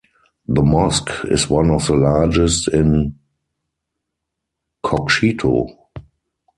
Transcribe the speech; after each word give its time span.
The 0.47 0.63
mosque 0.63 1.11
is 1.25 1.47
one 1.47 1.69
of 1.69 1.85
the 1.85 1.93
largest 1.95 2.69
in 2.69 3.19
Kokshetau. 4.83 5.69